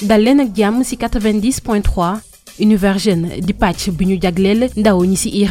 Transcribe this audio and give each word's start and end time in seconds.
dal 0.00 0.24
leen 0.24 0.40
ak 0.40 0.56
jàmm 0.56 0.80
ci 0.84 0.96
90.3 0.96 1.84
Univers 2.60 3.04
Jeune 3.04 3.40
di 3.44 3.52
pàcc 3.52 3.92
bi 3.96 4.04
ñu 4.08 4.16
ndaw 4.76 5.04
ñi 5.04 5.16
ci 5.16 5.28
i 5.28 5.44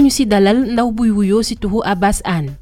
ñu 0.00 0.10
dalal 0.28 0.72
ndaw 0.72 0.92
buy 0.92 1.10
wuyoo 1.10 1.42
ci 1.42 1.56
turu 1.56 1.80
Abbas 1.84 2.20
Anne 2.24 2.52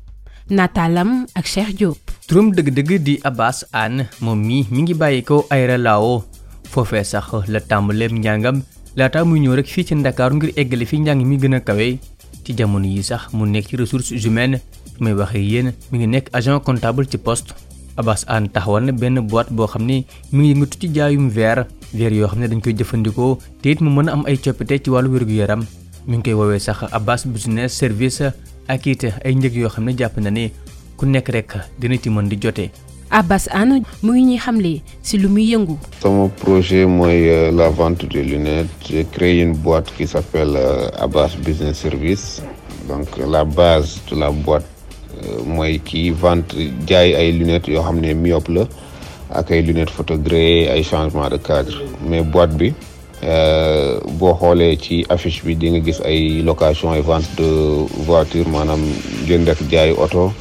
nataalam 0.51 1.27
ak 1.35 1.45
Cheikh 1.47 1.75
Diop. 1.79 1.99
turam 2.29 2.51
di 2.55 3.19
Abbas 3.25 3.65
Anne 3.73 4.07
moom 4.21 4.39
mii 4.39 4.67
mi 4.71 4.83
ngi 4.83 4.95
bàyyi 4.95 5.23
ko 5.23 5.47
Aéré 5.51 5.79
Lao. 5.79 6.23
Foofee 6.71 7.05
sax 7.05 7.33
la 7.49 7.61
tàmbaleem 7.61 8.19
njàngam 8.19 8.63
laata 8.97 9.25
muy 9.25 9.41
ñëw 9.41 9.55
rek 9.57 9.67
ci 9.67 9.95
ngir 9.95 10.53
fi 10.87 10.99
mi 11.01 11.39
kawe. 11.61 11.99
Ci 12.45 12.55
jamono 12.57 12.87
yi 12.87 13.03
sax 13.03 13.33
mu 13.33 13.47
nekk 13.47 13.67
ci 13.69 13.77
ressources 13.77 14.25
humaines 14.25 14.61
may 15.01 15.13
waxee 15.13 15.43
yéen 15.43 15.73
mi 15.91 15.99
ngi 15.99 16.07
nekk 16.07 16.27
agent 16.33 16.63
comptable 16.63 17.07
ci 17.11 17.19
poste 17.19 17.55
Abbas 17.97 18.25
Anne 18.29 18.49
taxawal 18.49 18.85
na 18.85 18.93
benn 18.93 19.21
boîte 19.27 19.51
boo 19.53 19.67
xam 19.67 19.83
ne 19.87 20.05
mi 20.33 20.39
ngi 20.45 20.53
yëngatu 20.55 20.77
ci 20.81 20.89
jaayum 20.95 21.29
verre 21.31 21.65
verre 21.95 22.15
yoo 22.17 22.29
xam 22.29 22.41
ne 22.41 22.49
dañ 22.49 22.61
koy 22.61 22.75
jëfandikoo 22.77 23.39
te 23.63 23.71
it 23.71 23.81
mu 23.81 23.91
mën 23.91 24.09
a 24.09 24.13
am 24.13 24.25
ay 24.27 24.37
coppite 24.37 24.83
ci 24.85 24.91
wàllu 24.91 25.11
wér-gu-yaram 25.13 25.65
mi 26.07 26.17
ngi 26.17 26.23
koy 26.25 26.35
woowee 26.35 26.59
sax 26.61 26.85
Abbas 26.93 27.25
business 27.27 27.73
service 27.73 28.23
ak 28.69 28.87
it 28.87 29.05
ay 29.25 29.35
njëg 29.35 29.55
yoo 29.57 29.69
xam 29.71 29.85
ne 29.85 29.93
jàpp 29.97 30.19
na 30.21 30.31
ne 30.31 30.51
ku 30.97 31.07
nekk 31.07 31.29
rek 31.29 31.51
dina 31.79 31.97
ci 31.99 32.11
mën 32.11 32.29
di 32.29 32.37
jotee. 32.41 32.71
Abbas 33.11 33.47
Anne 33.53 33.83
mu 34.03 34.13
ngi 34.13 34.23
ñuy 34.25 34.39
xamle 34.39 34.83
ci 35.03 35.19
lu 35.19 35.29
muy 35.29 35.47
yëngu. 35.53 35.79
sama 36.01 36.29
projet 36.29 36.87
mooy 36.87 37.51
la 37.53 37.71
vente 37.71 38.05
de 38.09 38.21
lunettes 38.21 38.69
j'ai 38.89 39.05
créé 39.05 39.41
une 39.43 39.55
boîte 39.57 39.93
qui 39.97 40.07
s'appelle 40.07 40.59
Abbas 40.99 41.37
business 41.45 41.79
service 41.79 42.43
donc 42.89 43.07
la 43.19 43.45
base 43.45 44.01
de 44.11 44.17
la 44.19 44.31
boîte 44.31 44.67
mooy 45.47 45.79
kii 45.79 46.11
vente 46.11 46.55
jaay 46.87 47.15
ay 47.15 47.33
lunettes 47.33 47.69
yoo 47.75 47.83
xam 47.83 48.01
ne 48.01 48.15
myope 48.15 48.49
la 48.53 48.67
ak 49.31 49.51
ay 49.51 49.63
lunettes 49.63 49.93
photogré 49.95 50.69
ay 50.71 50.83
changement 50.83 51.29
de 51.29 51.37
cadre. 51.37 51.75
Mais 52.09 52.23
boîte 52.23 52.57
bi 52.57 52.73
boo 54.19 54.35
xoolee 54.35 54.77
ci 54.77 55.05
affiche 55.09 55.43
bi 55.45 55.55
di 55.57 55.71
nga 55.71 55.81
gis 55.81 56.01
ay 56.05 56.43
location 56.43 56.93
ay 56.93 57.01
vente 57.03 57.29
de 57.37 57.49
voiture 58.07 58.49
maanaam 58.49 58.83
jënd 59.27 59.49
ak 59.49 59.61
jaay 59.71 59.93
oto 59.97 60.33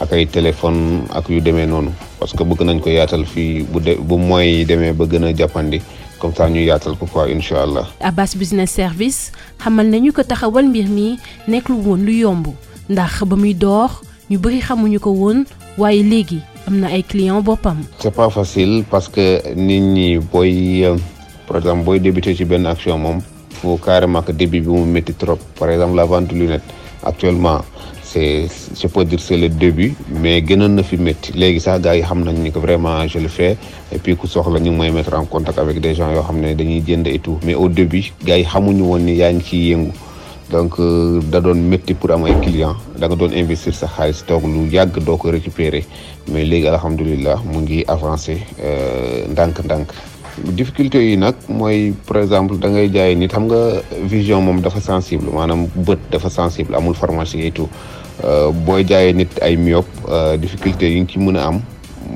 ak 0.00 0.12
ay 0.12 0.26
téléphone 0.26 1.06
ak 1.14 1.28
yu 1.28 1.40
demee 1.40 1.66
noonu. 1.66 1.90
Parce 2.18 2.32
que 2.32 2.42
bëgg 2.44 2.62
nañ 2.64 2.80
ko 2.80 2.90
yaatal 2.90 3.24
fii 3.26 3.62
bu 3.70 3.80
de 3.80 3.94
bu 4.00 4.16
mooy 4.18 4.64
demee 4.64 4.92
ba 4.92 5.04
gën 5.06 5.24
a 5.24 5.32
jàppandi. 5.36 5.80
Comme 6.18 6.34
ça 6.34 6.48
ñu 6.48 6.60
yaatal 6.64 6.96
ko 6.96 7.06
quoi 7.06 7.28
incha 7.30 7.62
allah. 7.62 7.86
Abbas 8.00 8.34
business 8.36 8.70
service 8.72 9.30
xamal 9.62 9.86
nañu 9.86 10.10
ko 10.12 10.22
taxawal 10.22 10.64
mbir 10.68 10.88
mi 10.88 11.18
nekkul 11.48 11.76
woon 11.84 12.04
lu 12.06 12.12
yomb. 12.12 12.46
Ndax 12.88 13.24
ba 13.24 13.36
muy 13.36 13.54
door 13.54 13.90
ñu 14.34 14.40
bëri 14.42 14.58
xamuñu 14.66 14.98
ko 14.98 15.10
woon 15.14 15.46
waaye 15.78 16.02
léegi 16.02 16.42
am 16.66 16.80
na 16.82 16.88
ay 16.90 17.02
clients 17.06 17.40
boppam. 17.46 17.78
c'est 18.00 18.10
pas 18.12 18.28
facile 18.30 18.82
parce 18.90 19.08
que 19.08 19.54
nit 19.54 19.78
ñi 19.80 20.18
booy 20.18 20.82
par 21.46 21.58
exemple 21.58 21.84
booy 21.84 22.00
débuter 22.00 22.34
ci 22.34 22.44
benn 22.44 22.66
action 22.66 22.98
moom 22.98 23.20
faut 23.62 23.76
carrément 23.76 24.22
que 24.22 24.32
début 24.32 24.60
bi 24.60 24.68
mu 24.68 24.84
métti 24.84 25.14
trop 25.14 25.38
par 25.56 25.70
exemple 25.70 25.94
la 25.94 26.04
vente 26.04 26.26
de 26.28 26.34
lunettes 26.34 26.66
actuellement. 27.04 27.60
c'est 28.02 28.48
je 28.80 28.86
peux 28.88 29.04
dire 29.04 29.20
c'est 29.20 29.36
le 29.36 29.48
début 29.48 29.94
mais 30.22 30.42
gënoon 30.44 30.68
na 30.78 30.82
fi 30.82 30.96
métti 30.96 31.30
léegi 31.32 31.60
sax 31.60 31.80
gars 31.82 31.94
yi 31.96 32.02
xam 32.02 32.24
nañ 32.24 32.34
ni 32.42 32.50
que 32.50 32.58
vraiment 32.58 33.06
je 33.06 33.18
le 33.20 33.28
fais 33.28 33.56
et 33.92 33.98
puis 33.98 34.16
ku 34.16 34.26
soxla 34.26 34.58
ñu 34.58 34.70
ngi 34.70 34.78
may 34.80 34.90
mettre 34.90 35.14
en 35.14 35.26
contact 35.26 35.58
avec 35.60 35.80
des 35.80 35.94
gens 35.94 36.10
yoo 36.12 36.22
xam 36.22 36.40
ne 36.40 36.54
dañuy 36.54 36.82
jënd 36.86 37.06
et 37.06 37.20
tout 37.20 37.38
mais 37.44 37.54
au 37.54 37.68
début 37.68 38.12
gars 38.24 38.36
yi 38.38 38.44
xamuñu 38.44 38.82
woon 38.82 38.98
ni 39.06 39.14
yaa 39.16 39.32
ngi 39.32 39.42
ciy 39.44 39.70
yëngu 39.70 39.92
donc 40.50 40.76
da 41.30 41.40
doon 41.40 41.54
métti 41.70 41.94
pour 41.94 42.10
am 42.12 42.24
ay 42.26 42.34
client 42.40 42.76
da 42.98 43.08
nga 43.08 43.16
doon 43.16 43.32
investir 43.32 43.74
sa 43.74 43.86
xaalis 43.88 44.22
toog 44.26 44.44
lu 44.44 44.66
yàgg 44.70 44.98
doo 45.04 45.16
ko 45.16 45.30
récupérer 45.30 45.84
mais 46.30 46.44
léegi 46.44 46.68
alhamdulilah 46.68 47.40
mu 47.44 47.60
ngi 47.64 47.84
avancé 47.88 48.38
ndànk-ndànk. 49.30 49.88
difficulté 50.52 50.98
yi 50.98 51.16
nag 51.16 51.34
mooy 51.48 51.94
par 52.06 52.18
exemple 52.22 52.58
da 52.58 52.68
ngay 52.68 52.90
jaay 52.92 53.14
nit 53.16 53.30
xam 53.32 53.46
nga 53.46 53.80
vision 54.04 54.42
moom 54.42 54.60
dafa 54.60 54.80
sensible 54.80 55.30
maanaam 55.32 55.66
bët 55.74 55.98
dafa 56.10 56.28
sensible 56.30 56.74
amul 56.76 56.94
pharmacie 56.94 57.46
et 57.46 57.50
tout. 57.52 57.68
booy 58.66 58.84
jaayee 58.86 59.12
nit 59.14 59.30
ay 59.42 59.56
myope 59.56 59.88
difficulté 60.40 60.90
yi 60.92 61.00
nga 61.00 61.08
ci 61.12 61.18
mën 61.18 61.36
a 61.36 61.46
am 61.46 61.60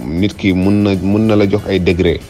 nit 0.04 0.34
ki 0.36 0.52
mun 0.52 0.82
na 0.84 0.94
mun 1.02 1.26
na 1.26 1.36
la 1.36 1.46
jox 1.48 1.62
ay 1.68 1.78
degré 1.80 2.20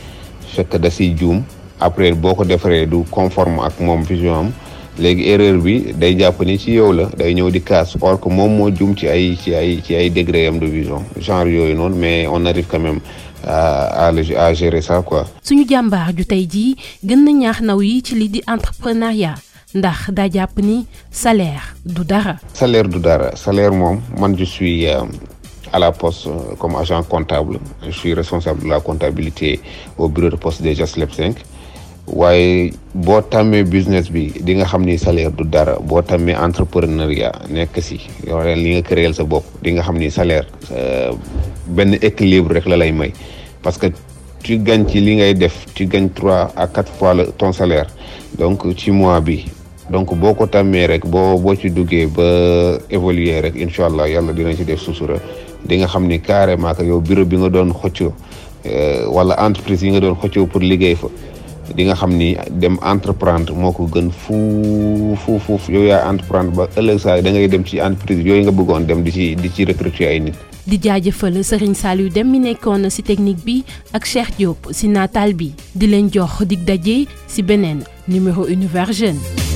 fekk 0.55 0.79
da 0.79 0.91
siy 0.91 1.15
juum 1.17 1.43
après 1.81 2.13
boo 2.13 2.35
ko 2.35 2.45
defaree 2.45 2.87
du 2.87 3.03
conforme 3.11 3.61
ak 3.65 3.81
moom 3.81 4.03
vision 4.05 4.35
am 4.35 4.53
léegi 4.99 5.29
erreur 5.31 5.59
bi 5.63 5.93
day 5.95 6.17
jàpp 6.19 6.41
ni 6.45 6.59
ci 6.59 6.73
yow 6.73 6.93
la 6.93 7.05
day 7.17 7.35
ñëw 7.35 7.51
di 7.51 7.61
casse 7.63 7.97
or 8.01 8.19
que 8.21 8.29
moom 8.29 8.57
moo 8.57 8.71
juum 8.71 8.97
ci 8.97 9.07
ay 9.09 9.37
ci 9.37 9.55
ay 9.55 9.81
ci 9.83 9.95
ay 9.95 10.11
degré 10.11 10.47
am 10.47 10.59
de 10.59 10.67
vision 10.67 11.03
genre 11.21 11.47
yooyu 11.49 11.75
noonu 11.75 11.97
mais 11.97 12.27
on 12.27 12.45
arrive 12.47 12.67
quand 12.69 12.81
même 12.81 13.01
à 13.47 14.09
à 14.09 14.55
gérer 14.55 14.83
ça 14.83 15.03
quoi. 15.03 15.27
suñu 15.43 15.65
jàmbaar 15.69 16.13
ju 16.17 16.25
tey 16.25 16.47
jii 16.51 16.77
gën 17.05 17.25
na 17.25 17.31
ñaax 17.33 17.61
ndaw 17.63 17.81
yi 17.83 18.03
ci 18.03 18.15
li 18.15 18.29
di 18.29 18.43
entrepreneuriat. 18.47 19.37
ndax 19.75 20.11
daa 20.13 20.29
jàpp 20.31 20.59
ni 20.63 20.87
salaire 21.11 21.75
du 21.85 22.03
dara. 22.05 22.37
salaire 22.55 22.89
du 22.89 22.99
dara 22.99 23.37
salaire 23.37 23.71
moom 23.73 24.01
man 24.19 24.35
je 24.39 24.45
suis 24.45 24.87
à 25.73 25.79
la 25.79 25.93
poste 25.93 26.27
comme 26.59 26.75
agent 26.77 27.03
comptable 27.05 27.59
je 27.85 27.91
suis 27.91 28.15
responsable 28.15 28.63
de 28.65 28.69
la 28.69 28.81
comptabilité 28.81 29.61
au 29.99 30.09
bureau 30.09 30.31
de 30.31 30.37
poste 30.37 30.63
des 30.63 30.75
JASLEP 30.75 31.13
5 31.13 31.37
waaye 32.13 32.73
boo 32.95 33.21
tàmmee 33.21 33.65
business 33.65 34.11
bi 34.11 34.33
di 34.41 34.55
nga 34.55 34.65
xam 34.65 34.85
ni 34.85 34.99
salaire 34.99 35.31
du 35.37 35.45
dara. 35.45 35.79
Boo 35.81 36.03
tàmmee 36.03 36.35
entrepreneuriat 36.35 37.49
nekk 37.51 37.81
si 37.83 37.99
li 38.27 38.71
nga 38.75 38.83
créer 38.83 39.15
sa 39.15 39.25
bopp 39.25 39.45
di 39.63 39.73
nga 39.73 39.83
xam 39.83 39.99
ni 39.99 40.11
salaire 40.11 40.47
benn 41.67 41.95
équilibre 42.03 42.55
rek 42.55 42.67
la 42.67 42.77
lay 42.77 42.93
may. 42.93 43.13
Parce 43.63 43.79
que 43.79 43.87
tu 44.43 44.59
gagnes 44.59 44.87
ci 44.89 45.01
li 45.01 45.17
ngay 45.17 45.35
def 45.35 45.67
tu 45.75 45.87
gagnes 45.87 46.11
trois 46.11 46.51
à 46.57 46.67
quatre 46.67 46.93
fois 46.93 47.15
le 47.15 47.27
ton 47.37 47.53
salaire. 47.53 47.87
Donc 48.39 48.63
ci 48.77 48.91
mois 48.91 49.21
bi. 49.21 49.45
donc 49.91 50.15
boo 50.15 50.35
ko 50.35 50.47
tàmmee 50.47 50.87
rek 50.87 51.07
boo 51.07 51.39
boo 51.39 51.55
ci 51.57 51.71
duggee 51.71 52.07
ba 52.07 52.79
évoluer 52.91 53.41
rek 53.43 53.55
incha 53.57 53.87
allah 53.87 54.07
yàlla 54.09 54.33
dina 54.33 54.53
ci 54.55 54.65
def 54.65 54.81
susura 54.81 55.17
di 55.65 55.77
nga 55.79 55.87
xam 55.87 56.07
ni 56.07 56.21
carrément 56.21 56.75
que 56.75 56.83
yow 56.85 57.01
bureau 57.01 57.25
bi 57.25 57.37
nga 57.37 57.49
doon 57.49 57.73
xëccoo 57.73 58.13
wala 59.09 59.35
entreprise 59.41 59.83
yi 59.87 59.91
nga 59.93 60.01
doon 60.01 60.15
xëccoo 60.21 60.47
pour 60.47 60.61
liggéey 60.61 60.95
fa 60.95 61.09
di 61.75 61.85
nga 61.85 61.95
xam 61.95 62.13
ni 62.17 62.37
dem 62.61 62.77
entreprendre 62.83 63.55
moo 63.55 63.73
ko 63.73 63.85
gën 63.87 64.11
fu 64.11 64.37
fuuf 65.25 65.45
fu 65.47 65.73
yow 65.73 65.85
yaa 65.91 66.05
entreprendre 66.11 66.55
ba 66.57 66.65
ëllëg 66.79 66.99
saa 66.99 67.21
da 67.21 67.31
ngay 67.31 67.49
dem 67.49 67.65
ci 67.65 67.79
entreprise 67.81 68.23
yooyu 68.27 68.43
nga 68.47 68.53
bëggoon 68.59 68.87
dem 68.87 69.03
di 69.03 69.11
ci 69.13 69.35
di 69.37 69.49
ci 69.55 69.65
recruter 69.65 70.09
ay 70.09 70.21
nit. 70.21 70.37
di 70.69 70.77
jaajëfal 70.77 71.41
Serigne 71.45 71.75
Saliou 71.75 72.13
Dem 72.13 72.29
mi 72.31 72.39
nekkoon 72.45 72.91
ci 72.93 73.03
technique 73.03 73.41
bi 73.45 73.65
ak 73.97 74.05
Cheikh 74.05 74.37
Diop 74.37 74.69
ci 74.77 74.89
nataal 74.89 75.33
bi. 75.33 75.53
Di 75.73 75.87
leen 75.89 76.11
jox 76.13 76.45
dig 76.45 76.61
daje 76.69 77.07
ci 77.27 77.41
beneen 77.43 77.81
numéro 78.07 78.45
Univers 78.45 78.93
Jeune. 78.93 79.48